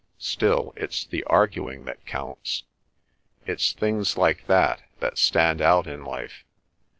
Still, 0.17 0.73
it's 0.75 1.05
the 1.05 1.23
arguing 1.25 1.85
that 1.85 2.07
counts. 2.07 2.63
It's 3.45 3.71
things 3.71 4.17
like 4.17 4.47
that 4.47 4.81
that 4.99 5.19
stand 5.19 5.61
out 5.61 5.85
in 5.85 6.03
life. 6.03 6.43